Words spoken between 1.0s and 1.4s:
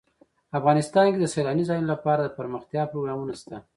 کې د